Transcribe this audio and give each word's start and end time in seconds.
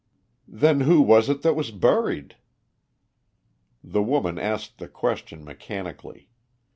"Then 0.47 0.79
who 0.81 0.99
was 1.03 1.29
it 1.29 1.43
that 1.43 1.55
was 1.55 1.69
buried?" 1.69 2.35
The 3.83 4.01
woman 4.01 4.39
asked 4.39 4.79
the 4.79 4.87
question 4.87 5.45
mechanically. 5.45 6.31